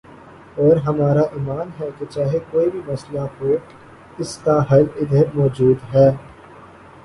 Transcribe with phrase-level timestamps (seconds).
[0.57, 3.53] اور ہمارا ایمان ہے کہ چاہے کوئی بھی مسئلہ ہو
[4.19, 6.09] اسکا حل ادھر موجود ہے